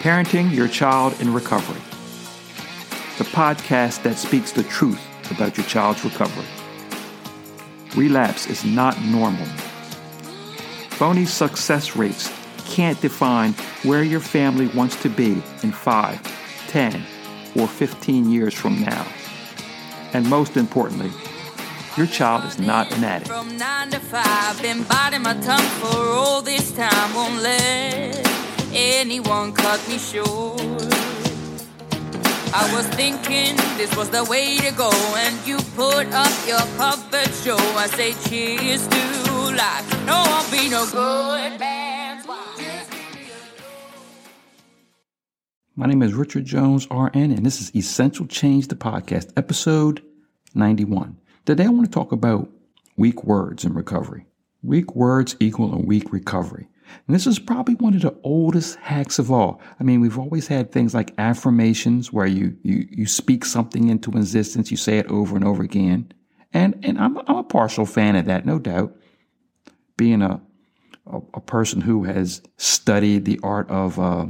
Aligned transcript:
Parenting 0.00 0.50
Your 0.50 0.66
Child 0.66 1.20
in 1.20 1.34
Recovery, 1.34 1.78
the 3.18 3.24
podcast 3.24 4.02
that 4.02 4.16
speaks 4.16 4.50
the 4.50 4.62
truth 4.62 4.98
about 5.30 5.58
your 5.58 5.66
child's 5.66 6.02
recovery. 6.02 6.46
Relapse 7.94 8.46
is 8.46 8.64
not 8.64 8.98
normal. 9.02 9.44
Phony 10.88 11.26
success 11.26 11.96
rates 11.96 12.32
can't 12.64 12.98
define 13.02 13.52
where 13.82 14.02
your 14.02 14.20
family 14.20 14.68
wants 14.68 14.96
to 15.02 15.10
be 15.10 15.42
in 15.62 15.70
5, 15.70 16.66
10, 16.68 17.04
or 17.56 17.68
15 17.68 18.30
years 18.30 18.54
from 18.54 18.80
now. 18.80 19.06
And 20.14 20.26
most 20.30 20.56
importantly, 20.56 21.10
your 21.98 22.06
child 22.06 22.46
is 22.46 22.58
not 22.58 22.90
an 22.96 23.04
addict. 23.04 23.30
From 23.30 23.54
nine 23.58 23.90
to 23.90 24.00
five, 24.00 24.62
been 24.62 24.82
biting 24.84 25.20
my 25.20 25.34
tongue 25.34 25.60
for 25.60 25.94
all 25.94 26.40
this 26.40 26.72
time. 26.72 27.14
Won't 27.14 27.42
let 27.42 28.29
anyone 28.72 29.52
cut 29.52 29.80
me 29.88 29.98
short. 29.98 30.60
I 32.52 32.68
was 32.74 32.86
thinking 32.96 33.56
this 33.76 33.94
was 33.96 34.10
the 34.10 34.24
way 34.24 34.58
to 34.58 34.72
go, 34.74 34.90
and 35.16 35.46
you 35.46 35.58
put 35.76 36.12
up 36.12 36.32
your 36.46 36.60
puppet 36.76 37.32
show. 37.34 37.56
I 37.76 37.86
say 37.86 38.12
cheers 38.28 38.86
to 38.88 39.00
life. 39.54 40.06
No, 40.06 40.14
I'll 40.16 40.50
be 40.50 40.68
no 40.68 40.84
good 40.90 41.60
My 45.76 45.86
name 45.86 46.02
is 46.02 46.12
Richard 46.12 46.44
Jones, 46.44 46.86
RN, 46.90 47.30
and 47.30 47.46
this 47.46 47.60
is 47.60 47.74
Essential 47.74 48.26
Change, 48.26 48.68
the 48.68 48.74
podcast, 48.74 49.32
episode 49.36 50.02
91. 50.54 51.16
Today, 51.46 51.64
I 51.64 51.68
want 51.68 51.86
to 51.86 51.90
talk 51.90 52.12
about 52.12 52.50
weak 52.98 53.24
words 53.24 53.64
in 53.64 53.72
recovery. 53.72 54.26
Weak 54.62 54.94
words 54.94 55.36
equal 55.40 55.72
a 55.72 55.78
weak 55.78 56.12
recovery. 56.12 56.68
And 57.06 57.14
this 57.14 57.26
is 57.26 57.38
probably 57.38 57.74
one 57.74 57.94
of 57.94 58.02
the 58.02 58.16
oldest 58.22 58.76
hacks 58.76 59.18
of 59.18 59.30
all. 59.30 59.60
I 59.78 59.84
mean, 59.84 60.00
we've 60.00 60.18
always 60.18 60.48
had 60.48 60.70
things 60.70 60.94
like 60.94 61.14
affirmations 61.18 62.12
where 62.12 62.26
you, 62.26 62.56
you, 62.62 62.86
you 62.90 63.06
speak 63.06 63.44
something 63.44 63.88
into 63.88 64.10
existence, 64.12 64.70
you 64.70 64.76
say 64.76 64.98
it 64.98 65.06
over 65.06 65.36
and 65.36 65.44
over 65.44 65.62
again. 65.62 66.12
And, 66.52 66.78
and 66.82 66.98
I'm, 66.98 67.18
I'm 67.18 67.36
a 67.36 67.44
partial 67.44 67.86
fan 67.86 68.16
of 68.16 68.26
that, 68.26 68.44
no 68.44 68.58
doubt. 68.58 68.96
Being 69.96 70.22
a, 70.22 70.40
a, 71.06 71.20
a 71.34 71.40
person 71.40 71.80
who 71.80 72.04
has 72.04 72.42
studied 72.56 73.24
the 73.24 73.38
art 73.42 73.70
of 73.70 73.98
uh, 73.98 74.26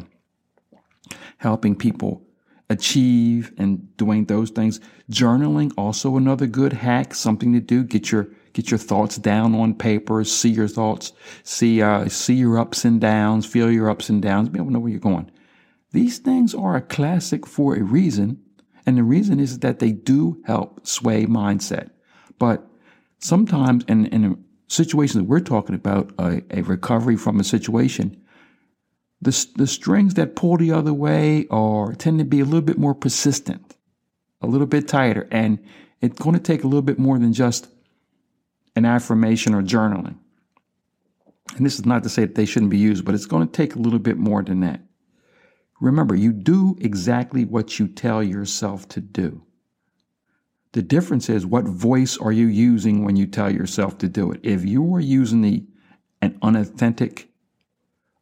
helping 1.38 1.76
people 1.76 2.22
achieve 2.68 3.52
and 3.58 3.96
doing 3.96 4.26
those 4.26 4.50
things. 4.50 4.80
Journaling, 5.10 5.72
also 5.76 6.16
another 6.16 6.46
good 6.46 6.72
hack, 6.72 7.14
something 7.14 7.52
to 7.52 7.60
do. 7.60 7.82
Get 7.82 8.12
your 8.12 8.28
get 8.52 8.70
your 8.70 8.78
thoughts 8.78 9.16
down 9.16 9.54
on 9.54 9.74
paper, 9.74 10.24
see 10.24 10.50
your 10.50 10.68
thoughts, 10.68 11.12
see 11.42 11.82
uh, 11.82 12.08
see 12.08 12.34
your 12.34 12.58
ups 12.58 12.84
and 12.84 13.00
downs, 13.00 13.46
feel 13.46 13.70
your 13.70 13.90
ups 13.90 14.08
and 14.08 14.22
downs, 14.22 14.48
be 14.48 14.58
able 14.58 14.68
to 14.68 14.72
know 14.72 14.80
where 14.80 14.90
you're 14.90 15.00
going. 15.00 15.30
These 15.92 16.18
things 16.18 16.54
are 16.54 16.76
a 16.76 16.82
classic 16.82 17.46
for 17.46 17.76
a 17.76 17.82
reason, 17.82 18.40
and 18.86 18.96
the 18.96 19.02
reason 19.02 19.40
is 19.40 19.58
that 19.60 19.78
they 19.78 19.92
do 19.92 20.40
help 20.46 20.86
sway 20.86 21.26
mindset. 21.26 21.90
But 22.38 22.66
sometimes 23.18 23.84
in, 23.88 24.06
in 24.06 24.44
situations 24.68 25.22
that 25.22 25.28
we're 25.28 25.40
talking 25.40 25.74
about, 25.74 26.12
a, 26.18 26.42
a 26.50 26.62
recovery 26.62 27.16
from 27.16 27.40
a 27.40 27.44
situation, 27.44 28.20
the, 29.20 29.46
the 29.56 29.66
strings 29.66 30.14
that 30.14 30.36
pull 30.36 30.56
the 30.56 30.72
other 30.72 30.94
way 30.94 31.46
are 31.50 31.92
tend 31.94 32.18
to 32.20 32.24
be 32.24 32.40
a 32.40 32.44
little 32.44 32.62
bit 32.62 32.78
more 32.78 32.94
persistent, 32.94 33.76
a 34.40 34.46
little 34.46 34.66
bit 34.66 34.88
tighter, 34.88 35.28
and 35.30 35.58
it's 36.00 36.18
going 36.18 36.34
to 36.34 36.40
take 36.40 36.64
a 36.64 36.66
little 36.66 36.82
bit 36.82 36.98
more 36.98 37.18
than 37.18 37.32
just 37.32 37.68
an 38.76 38.84
affirmation 38.84 39.54
or 39.54 39.62
journaling. 39.62 40.16
And 41.56 41.66
this 41.66 41.78
is 41.78 41.86
not 41.86 42.02
to 42.04 42.08
say 42.08 42.22
that 42.22 42.34
they 42.34 42.46
shouldn't 42.46 42.70
be 42.70 42.78
used, 42.78 43.04
but 43.04 43.14
it's 43.14 43.26
going 43.26 43.46
to 43.46 43.52
take 43.52 43.74
a 43.74 43.78
little 43.78 43.98
bit 43.98 44.16
more 44.16 44.42
than 44.42 44.60
that. 44.60 44.80
Remember, 45.80 46.14
you 46.14 46.32
do 46.32 46.76
exactly 46.80 47.44
what 47.44 47.78
you 47.78 47.88
tell 47.88 48.22
yourself 48.22 48.86
to 48.90 49.00
do. 49.00 49.42
The 50.72 50.82
difference 50.82 51.28
is 51.28 51.44
what 51.44 51.64
voice 51.64 52.16
are 52.18 52.30
you 52.30 52.46
using 52.46 53.04
when 53.04 53.16
you 53.16 53.26
tell 53.26 53.50
yourself 53.50 53.98
to 53.98 54.08
do 54.08 54.30
it? 54.30 54.40
If 54.44 54.64
you 54.64 54.94
are 54.94 55.00
using 55.00 55.40
the 55.40 55.64
an 56.22 56.38
unauthentic 56.42 57.30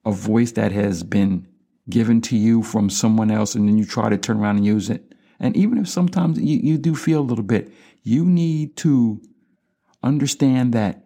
a 0.05 0.13
voice 0.13 0.53
that 0.53 0.73
has 0.73 1.03
been 1.03 1.47
given 1.91 2.21
to 2.23 2.37
you 2.37 2.63
from 2.63 2.89
someone 2.89 3.31
else 3.31 3.55
and 3.55 3.69
then 3.69 3.77
you 3.77 3.85
try 3.85 4.09
to 4.09 4.17
turn 4.17 4.39
around 4.39 4.57
and 4.57 4.67
use 4.67 4.89
it. 4.89 5.15
And 5.41 5.57
even 5.57 5.79
if 5.79 5.89
sometimes 5.89 6.39
you, 6.39 6.59
you 6.63 6.79
do 6.79 6.95
feel 6.95 7.21
a 7.21 7.23
little 7.23 7.45
bit, 7.45 7.73
you 8.03 8.25
need 8.25 8.77
to 8.79 9.21
understand 10.03 10.73
that 10.75 11.05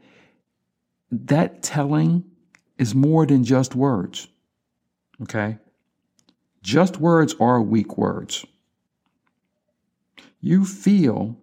that 1.10 1.62
telling 1.62 2.24
is 2.78 2.94
more 2.94 3.26
than 3.26 3.44
just 3.44 3.74
words. 3.74 4.28
Okay? 5.22 5.58
Just 6.62 6.98
words 6.98 7.34
are 7.40 7.60
weak 7.60 7.98
words. 7.98 8.46
You 10.40 10.64
feel 10.64 11.36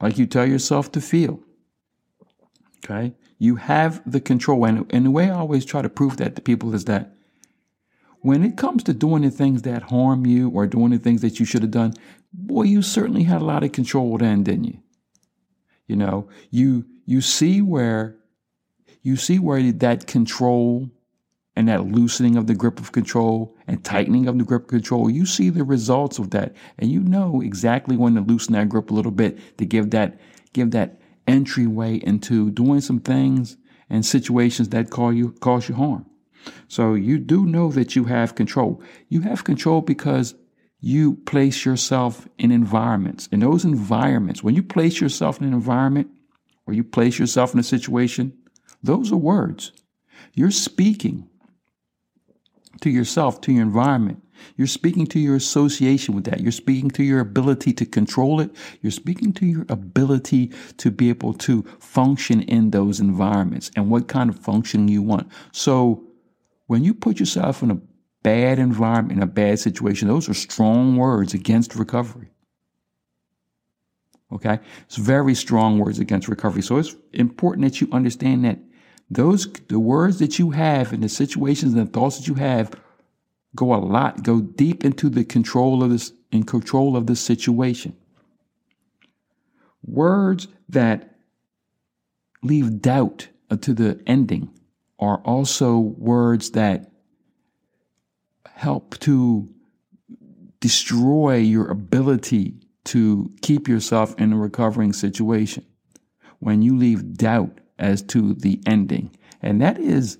like 0.00 0.18
you 0.18 0.26
tell 0.26 0.46
yourself 0.46 0.92
to 0.92 1.00
feel. 1.00 1.40
Okay? 2.84 3.14
You 3.38 3.56
have 3.56 4.00
the 4.10 4.20
control. 4.20 4.64
And, 4.64 4.90
and 4.92 5.06
the 5.06 5.10
way 5.10 5.30
I 5.30 5.34
always 5.34 5.64
try 5.64 5.82
to 5.82 5.88
prove 5.88 6.16
that 6.18 6.36
to 6.36 6.42
people 6.42 6.74
is 6.74 6.84
that 6.86 7.12
when 8.20 8.42
it 8.42 8.56
comes 8.56 8.82
to 8.84 8.94
doing 8.94 9.22
the 9.22 9.30
things 9.30 9.62
that 9.62 9.84
harm 9.84 10.26
you 10.26 10.48
or 10.50 10.66
doing 10.66 10.90
the 10.90 10.98
things 10.98 11.20
that 11.20 11.38
you 11.38 11.46
should 11.46 11.62
have 11.62 11.70
done, 11.70 11.94
boy, 12.32 12.62
you 12.62 12.82
certainly 12.82 13.24
had 13.24 13.40
a 13.40 13.44
lot 13.44 13.62
of 13.62 13.72
control 13.72 14.16
then, 14.18 14.42
didn't 14.42 14.64
you? 14.64 14.78
You 15.86 15.96
know, 15.96 16.28
you 16.50 16.84
you 17.04 17.20
see 17.20 17.62
where 17.62 18.16
you 19.02 19.16
see 19.16 19.38
where 19.38 19.72
that 19.72 20.06
control 20.06 20.90
and 21.54 21.68
that 21.68 21.86
loosening 21.86 22.36
of 22.36 22.46
the 22.46 22.54
grip 22.54 22.78
of 22.78 22.92
control 22.92 23.56
and 23.66 23.82
tightening 23.82 24.28
of 24.28 24.36
the 24.36 24.44
grip 24.44 24.62
of 24.64 24.68
control, 24.68 25.08
you 25.08 25.24
see 25.24 25.48
the 25.48 25.64
results 25.64 26.18
of 26.18 26.30
that. 26.30 26.54
And 26.78 26.90
you 26.90 27.00
know 27.00 27.40
exactly 27.40 27.96
when 27.96 28.14
to 28.14 28.20
loosen 28.20 28.52
that 28.52 28.68
grip 28.68 28.90
a 28.90 28.94
little 28.94 29.10
bit 29.10 29.58
to 29.58 29.64
give 29.64 29.90
that 29.90 30.20
give 30.52 30.72
that 30.72 31.00
entryway 31.26 31.96
into 31.96 32.50
doing 32.50 32.80
some 32.80 33.00
things 33.00 33.56
and 33.88 34.04
situations 34.04 34.68
that 34.70 34.90
call 34.90 35.12
you 35.12 35.32
cause 35.40 35.68
you 35.68 35.74
harm. 35.74 36.04
So 36.68 36.94
you 36.94 37.18
do 37.18 37.46
know 37.46 37.70
that 37.72 37.96
you 37.96 38.04
have 38.04 38.34
control. 38.34 38.82
You 39.08 39.22
have 39.22 39.44
control 39.44 39.80
because 39.80 40.34
you 40.80 41.16
place 41.26 41.64
yourself 41.64 42.28
in 42.38 42.50
environments. 42.50 43.28
In 43.28 43.40
those 43.40 43.64
environments, 43.64 44.42
when 44.42 44.54
you 44.54 44.62
place 44.62 45.00
yourself 45.00 45.40
in 45.40 45.46
an 45.46 45.54
environment 45.54 46.08
or 46.66 46.74
you 46.74 46.84
place 46.84 47.18
yourself 47.18 47.54
in 47.54 47.60
a 47.60 47.64
situation, 47.64 48.32
those 48.82 49.10
are 49.10 49.16
words. 49.16 49.72
You're 50.34 50.50
speaking 50.50 51.28
to 52.80 52.90
yourself, 52.90 53.40
to 53.42 53.52
your 53.52 53.62
environment. 53.62 54.22
You're 54.56 54.66
speaking 54.66 55.06
to 55.08 55.18
your 55.18 55.34
association 55.34 56.14
with 56.14 56.24
that. 56.24 56.40
You're 56.40 56.52
speaking 56.52 56.90
to 56.90 57.02
your 57.02 57.20
ability 57.20 57.72
to 57.74 57.86
control 57.86 58.40
it. 58.40 58.50
You're 58.82 58.92
speaking 58.92 59.32
to 59.34 59.46
your 59.46 59.64
ability 59.68 60.52
to 60.76 60.90
be 60.90 61.08
able 61.08 61.32
to 61.34 61.62
function 61.80 62.42
in 62.42 62.70
those 62.70 63.00
environments 63.00 63.70
and 63.76 63.90
what 63.90 64.08
kind 64.08 64.28
of 64.28 64.38
function 64.38 64.88
you 64.88 65.02
want. 65.02 65.28
So 65.52 66.04
when 66.66 66.84
you 66.84 66.94
put 66.94 67.18
yourself 67.18 67.62
in 67.62 67.70
a 67.70 67.80
bad 68.26 68.58
environment, 68.58 69.18
in 69.18 69.22
a 69.22 69.26
bad 69.26 69.60
situation, 69.60 70.08
those 70.08 70.28
are 70.28 70.34
strong 70.34 70.96
words 70.96 71.32
against 71.32 71.76
recovery. 71.76 72.32
Okay? 74.32 74.58
It's 74.86 74.96
very 74.96 75.36
strong 75.36 75.78
words 75.78 76.00
against 76.00 76.26
recovery. 76.26 76.62
So 76.62 76.78
it's 76.78 76.96
important 77.12 77.64
that 77.64 77.80
you 77.80 77.88
understand 77.92 78.44
that 78.44 78.58
those 79.08 79.46
the 79.68 79.78
words 79.78 80.18
that 80.18 80.40
you 80.40 80.50
have 80.50 80.92
and 80.92 81.04
the 81.04 81.08
situations 81.08 81.74
and 81.74 81.86
the 81.86 81.92
thoughts 81.92 82.18
that 82.18 82.26
you 82.26 82.34
have 82.34 82.74
go 83.54 83.72
a 83.72 83.76
lot, 83.76 84.24
go 84.24 84.40
deep 84.40 84.84
into 84.84 85.08
the 85.08 85.24
control 85.24 85.84
of 85.84 85.90
this, 85.90 86.12
in 86.32 86.42
control 86.42 86.96
of 86.96 87.06
the 87.06 87.14
situation. 87.14 87.96
Words 89.84 90.48
that 90.68 91.14
leave 92.42 92.82
doubt 92.82 93.28
to 93.60 93.72
the 93.72 94.00
ending 94.04 94.50
are 94.98 95.18
also 95.18 95.78
words 95.78 96.50
that 96.50 96.90
help 98.54 98.98
to 99.00 99.48
destroy 100.60 101.36
your 101.36 101.68
ability 101.70 102.54
to 102.84 103.30
keep 103.42 103.68
yourself 103.68 104.14
in 104.18 104.32
a 104.32 104.36
recovering 104.36 104.92
situation 104.92 105.64
when 106.38 106.62
you 106.62 106.76
leave 106.76 107.14
doubt 107.14 107.60
as 107.78 108.02
to 108.02 108.34
the 108.34 108.60
ending. 108.66 109.10
And 109.42 109.60
that 109.60 109.78
is 109.78 110.18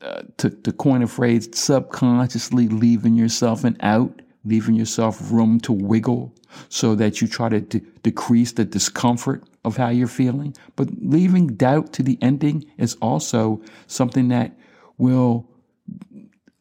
uh, 0.00 0.22
to, 0.38 0.50
to 0.50 0.72
coin 0.72 1.02
a 1.02 1.06
phrase, 1.06 1.48
subconsciously 1.52 2.68
leaving 2.68 3.14
yourself 3.14 3.64
an 3.64 3.76
out, 3.80 4.22
leaving 4.44 4.74
yourself 4.74 5.30
room 5.30 5.60
to 5.60 5.72
wiggle 5.72 6.34
so 6.68 6.94
that 6.94 7.20
you 7.20 7.28
try 7.28 7.48
to 7.48 7.60
de- 7.60 7.80
decrease 8.02 8.52
the 8.52 8.64
discomfort 8.64 9.44
of 9.64 9.76
how 9.76 9.88
you're 9.88 10.08
feeling. 10.08 10.54
But 10.76 10.88
leaving 11.02 11.48
doubt 11.48 11.92
to 11.94 12.02
the 12.02 12.18
ending 12.22 12.64
is 12.78 12.94
also 13.02 13.60
something 13.86 14.28
that 14.28 14.56
will 14.96 15.46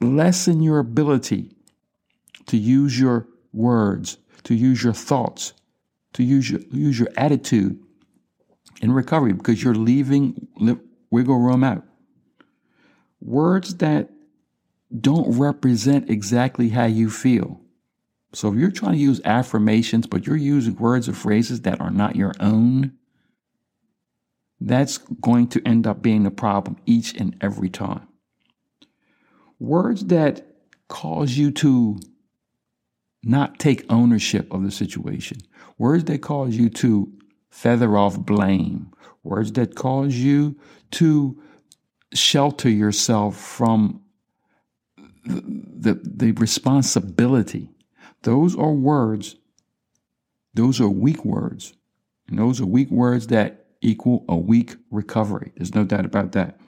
lessen 0.02 0.62
your 0.62 0.80
ability 0.80 1.52
to 2.48 2.58
use 2.58 3.00
your 3.00 3.28
words, 3.54 4.18
to 4.44 4.56
use 4.56 4.84
your 4.84 4.94
thoughts, 4.94 5.54
to 6.14 6.24
use 6.24 6.50
your, 6.50 6.62
use 6.72 7.00
your 7.00 7.10
attitude 7.18 7.80
in 8.82 8.92
recovery 8.92 9.34
because 9.34 9.64
you're 9.64 9.76
leaving 9.76 10.48
wiggle 11.12 11.40
room 11.40 11.64
out. 11.64 11.84
Words 13.22 13.76
that 13.76 14.10
don't 15.00 15.38
represent 15.38 16.10
exactly 16.10 16.70
how 16.70 16.86
you 16.86 17.10
feel. 17.10 17.60
So 18.34 18.52
if 18.52 18.60
you're 18.60 18.72
trying 18.72 18.94
to 18.94 19.00
use 19.00 19.22
affirmations, 19.26 20.08
but 20.08 20.26
you're 20.26 20.36
using 20.36 20.76
words 20.76 21.10
or 21.10 21.14
phrases 21.14 21.62
that 21.62 21.82
are 21.82 21.92
not 21.92 22.16
your 22.16 22.34
own, 22.40 22.94
that's 24.62 24.98
going 24.98 25.48
to 25.50 25.62
end 25.66 25.88
up 25.88 26.02
being 26.02 26.26
a 26.26 26.32
problem 26.32 26.78
each 26.86 27.14
and 27.16 27.36
every 27.42 27.70
time. 27.70 28.09
Words 29.60 30.06
that 30.06 30.46
cause 30.88 31.38
you 31.38 31.52
to 31.52 32.00
not 33.24 33.60
take 33.60 33.86
ownership 33.92 34.52
of 34.54 34.64
the 34.64 34.72
situation, 34.72 35.38
words 35.78 36.06
that 36.06 36.22
cause 36.22 36.56
you 36.56 36.70
to 36.70 37.12
feather 37.50 37.98
off 37.98 38.18
blame, 38.18 38.92
words 39.24 39.52
that 39.54 39.76
cause 39.76 40.16
you 40.16 40.58
to 40.92 41.42
shelter 42.14 42.70
yourself 42.70 43.38
from 43.38 44.02
the, 45.26 45.44
the, 45.46 46.02
the 46.04 46.32
responsibility. 46.34 47.70
Those 48.24 48.56
are 48.56 48.72
words, 48.72 49.36
those 50.54 50.80
are 50.80 50.90
weak 50.90 51.24
words. 51.26 51.74
And 52.28 52.38
those 52.38 52.62
are 52.62 52.66
weak 52.66 52.92
words 52.92 53.28
that 53.28 53.66
equal 53.82 54.24
a 54.30 54.36
weak 54.36 54.76
recovery. 54.92 55.52
There's 55.58 55.74
no 55.74 55.84
doubt 55.84 56.06
about 56.06 56.34
that. 56.34 56.60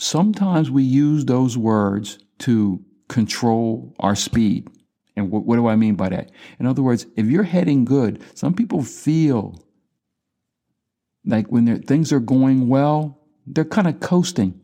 Sometimes 0.00 0.70
we 0.70 0.82
use 0.82 1.26
those 1.26 1.58
words 1.58 2.18
to 2.38 2.82
control 3.10 3.94
our 4.00 4.16
speed. 4.16 4.66
And 5.14 5.30
what, 5.30 5.44
what 5.44 5.56
do 5.56 5.66
I 5.66 5.76
mean 5.76 5.94
by 5.94 6.08
that? 6.08 6.30
In 6.58 6.64
other 6.64 6.80
words, 6.80 7.04
if 7.16 7.26
you're 7.26 7.42
heading 7.42 7.84
good, 7.84 8.22
some 8.34 8.54
people 8.54 8.82
feel 8.82 9.62
like 11.26 11.48
when 11.48 11.82
things 11.82 12.14
are 12.14 12.18
going 12.20 12.66
well, 12.66 13.20
they're 13.46 13.62
kind 13.62 13.86
of 13.86 14.00
coasting, 14.00 14.58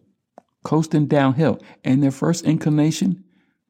coasting 0.65 1.07
downhill. 1.07 1.61
And 1.85 2.03
their 2.03 2.11
first 2.13 2.47
inclination, 2.47 3.23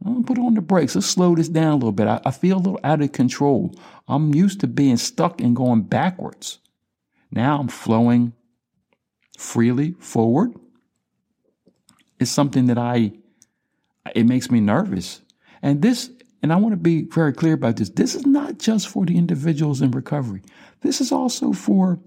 gonna 0.05 0.23
put 0.23 0.39
on 0.39 0.55
the 0.55 0.61
brakes. 0.61 0.95
Let's 0.95 1.09
slow 1.09 1.35
this 1.35 1.49
down 1.49 1.73
a 1.73 1.75
little 1.75 1.91
bit. 1.91 2.07
I, 2.07 2.21
I 2.25 2.31
feel 2.31 2.59
a 2.59 2.63
little 2.63 2.81
out 2.85 3.03
of 3.03 3.11
control. 3.11 3.75
I'm 4.07 4.33
used 4.33 4.61
to 4.61 4.69
being 4.69 4.99
stuck 4.99 5.41
and 5.41 5.57
going 5.57 5.83
backwards. 5.83 6.61
Now 7.33 7.59
I'm 7.59 7.67
flowing 7.67 8.35
freely 9.37 9.97
forward. 9.99 10.55
It's 12.19 12.31
something 12.31 12.67
that 12.67 12.79
I, 12.79 13.13
it 14.15 14.27
makes 14.27 14.51
me 14.51 14.61
nervous. 14.61 15.21
And 15.63 15.83
this, 15.83 16.11
and 16.43 16.53
I 16.53 16.57
want 16.57 16.73
to 16.73 16.79
be 16.79 17.03
very 17.03 17.33
clear 17.33 17.55
about 17.55 17.77
this. 17.77 17.91
This 17.91 18.15
is 18.15 18.27
not 18.27 18.59
just 18.59 18.89
for 18.89 19.05
the 19.05 19.17
individuals 19.17 19.83
in 19.83 19.91
recovery. 19.91 20.43
This 20.81 21.01
is 21.01 21.13
also 21.13 21.53
for 21.53 21.99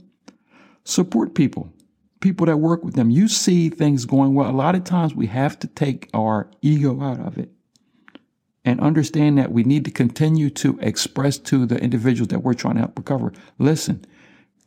support 0.83 1.35
people, 1.35 1.71
people 2.19 2.45
that 2.45 2.57
work 2.57 2.83
with 2.83 2.95
them. 2.95 3.09
You 3.09 3.27
see 3.27 3.69
things 3.69 4.05
going 4.05 4.33
well. 4.33 4.49
A 4.49 4.51
lot 4.51 4.75
of 4.75 4.83
times 4.83 5.13
we 5.13 5.27
have 5.27 5.59
to 5.59 5.67
take 5.67 6.09
our 6.13 6.49
ego 6.61 7.01
out 7.01 7.19
of 7.19 7.37
it 7.37 7.51
and 8.65 8.79
understand 8.79 9.37
that 9.37 9.51
we 9.51 9.63
need 9.63 9.85
to 9.85 9.91
continue 9.91 10.49
to 10.49 10.77
express 10.81 11.37
to 11.37 11.65
the 11.65 11.77
individuals 11.77 12.29
that 12.29 12.43
we're 12.43 12.53
trying 12.53 12.75
to 12.75 12.81
help 12.81 12.97
recover. 12.97 13.33
Listen, 13.57 14.05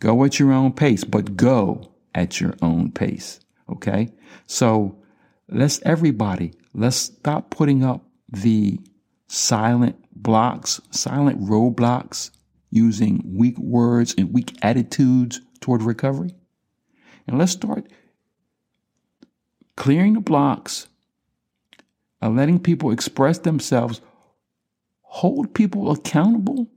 Go 0.02 0.24
at 0.24 0.40
your 0.40 0.50
own 0.50 0.72
pace, 0.72 1.04
but 1.04 1.36
go 1.36 1.92
at 2.12 2.40
your 2.40 2.54
own 2.60 2.90
pace. 2.90 3.38
Okay. 3.70 4.12
So 4.48 4.98
let's 5.48 5.80
everybody, 5.82 6.52
let's 6.74 6.96
stop 6.96 7.50
putting 7.50 7.84
up 7.84 8.04
the 8.28 8.78
silent 9.28 9.96
blocks, 10.14 10.80
silent 10.90 11.40
roadblocks 11.40 12.30
using 12.70 13.22
weak 13.24 13.58
words 13.58 14.14
and 14.16 14.32
weak 14.32 14.56
attitudes 14.62 15.40
toward 15.60 15.82
recovery. 15.82 16.34
And 17.26 17.38
let's 17.38 17.52
start 17.52 17.86
clearing 19.76 20.14
the 20.14 20.20
blocks 20.20 20.88
and 22.20 22.36
letting 22.36 22.58
people 22.58 22.90
express 22.90 23.38
themselves, 23.38 24.00
hold 25.02 25.54
people 25.54 25.90
accountable. 25.90 26.68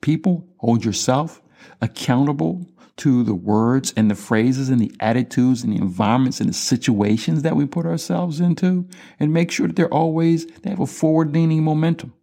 People, 0.00 0.46
hold 0.58 0.84
yourself 0.84 1.42
accountable 1.80 2.66
to 2.96 3.22
the 3.22 3.34
words 3.34 3.92
and 3.96 4.10
the 4.10 4.14
phrases 4.14 4.68
and 4.68 4.80
the 4.80 4.92
attitudes 5.00 5.62
and 5.62 5.72
the 5.72 5.80
environments 5.80 6.40
and 6.40 6.48
the 6.48 6.54
situations 6.54 7.42
that 7.42 7.56
we 7.56 7.66
put 7.66 7.86
ourselves 7.86 8.40
into 8.40 8.88
and 9.20 9.32
make 9.32 9.50
sure 9.50 9.66
that 9.66 9.76
they're 9.76 9.92
always, 9.92 10.46
they 10.62 10.70
have 10.70 10.80
a 10.80 10.86
forward 10.86 11.32
leaning 11.32 11.62
momentum. 11.62 12.14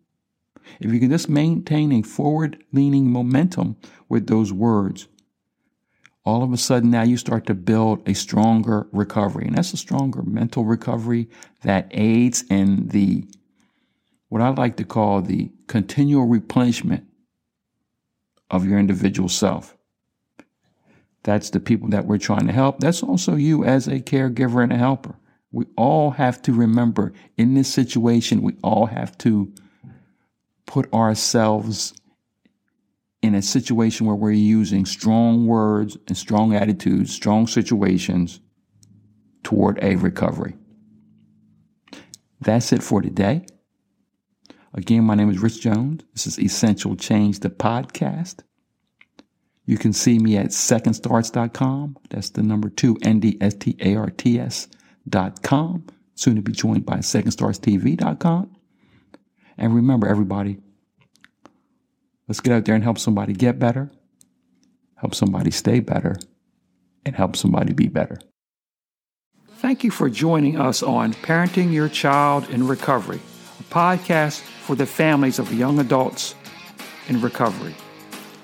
If 0.80 0.92
you 0.92 1.00
can 1.00 1.12
just 1.12 1.30
maintain 1.30 1.92
a 1.92 2.02
forward 2.02 2.64
leaning 2.72 3.12
momentum 3.12 3.76
with 4.10 4.28
those 4.28 4.52
words, 4.52 5.08
all 6.26 6.42
of 6.42 6.54
a 6.54 6.58
sudden 6.58 6.90
now 6.90 7.04
you 7.04 7.18
start 7.18 7.46
to 7.48 7.54
build 7.54 8.08
a 8.08 8.14
stronger 8.14 8.88
recovery. 8.92 9.46
And 9.46 9.58
that's 9.58 9.74
a 9.74 9.78
stronger 9.78 10.24
mental 10.24 10.64
recovery 10.64 11.30
that 11.62 11.88
aids 11.92 12.44
in 12.50 12.88
the, 12.88 13.26
what 14.30 14.42
I 14.42 14.50
like 14.50 14.78
to 14.78 14.86
call 14.86 15.22
the 15.22 15.52
continual 15.68 16.26
replenishment 16.26 17.06
of 18.50 18.66
your 18.66 18.80
individual 18.80 19.30
self. 19.30 19.78
That's 21.24 21.50
the 21.50 21.60
people 21.60 21.90
that 21.90 22.06
we're 22.06 22.18
trying 22.18 22.48
to 22.48 22.54
help. 22.54 22.80
That's 22.80 23.02
also 23.02 23.36
you 23.36 23.64
as 23.64 23.88
a 23.88 24.00
caregiver 24.00 24.62
and 24.62 24.74
a 24.74 24.78
helper. 24.78 25.16
We 25.52 25.66
all 25.78 26.12
have 26.12 26.42
to 26.44 26.54
remember 26.54 27.14
in 27.38 27.54
this 27.54 27.72
situation, 27.72 28.42
we 28.42 28.58
all 28.64 28.88
have 28.88 29.18
to 29.20 29.54
put 30.66 30.92
ourselves 30.94 31.94
in 33.22 33.36
a 33.36 33.42
situation 33.42 34.06
where 34.06 34.16
we're 34.16 34.32
using 34.32 34.86
strong 34.86 35.48
words 35.48 35.98
and 36.08 36.18
strong 36.18 36.54
attitudes, 36.56 37.14
strong 37.14 37.48
situations 37.48 38.42
toward 39.44 39.80
a 39.82 39.96
recovery. 39.96 40.56
That's 42.42 42.74
it 42.74 42.84
for 42.84 43.02
today. 43.02 43.46
Again, 44.74 45.04
my 45.04 45.16
name 45.16 45.30
is 45.30 45.40
Rich 45.40 45.62
Jones. 45.62 46.04
This 46.14 46.28
is 46.28 46.40
Essential 46.40 46.96
Change, 46.96 47.40
the 47.40 47.50
podcast. 47.50 48.40
You 49.66 49.78
can 49.78 49.94
see 49.94 50.20
me 50.20 50.38
at 50.38 50.48
secondstarts.com. 50.48 51.98
That's 52.10 52.30
the 52.32 52.44
number 52.44 52.70
two, 52.70 52.98
N-D-S-T-A-R-T-S 53.02 54.68
dot 55.08 55.42
com. 55.42 55.86
Soon 56.16 56.36
to 56.36 56.42
be 56.42 56.52
joined 56.52 56.86
by 56.86 56.98
secondstartstv.com. 56.98 58.56
And 59.58 59.76
remember, 59.76 60.08
everybody, 60.08 60.60
let's 62.28 62.40
get 62.40 62.54
out 62.54 62.66
there 62.66 62.76
and 62.76 62.84
help 62.84 63.00
somebody 63.00 63.34
get 63.34 63.60
better, 63.60 63.92
help 64.96 65.16
somebody 65.16 65.52
stay 65.52 65.80
better, 65.80 66.18
and 67.06 67.16
help 67.16 67.36
somebody 67.36 67.74
be 67.74 67.88
better. 67.88 68.20
Thank 69.58 69.84
you 69.84 69.92
for 69.92 70.10
joining 70.10 70.60
us 70.60 70.84
on 70.84 71.14
Parenting 71.14 71.72
Your 71.72 71.88
Child 71.88 72.50
in 72.50 72.68
Recovery, 72.68 73.22
a 73.60 73.64
podcast 73.64 74.42
for 74.42 74.76
the 74.76 74.86
families 74.86 75.40
of 75.40 75.54
young 75.54 75.80
adults 75.80 76.36
in 77.08 77.22
recovery. 77.22 77.76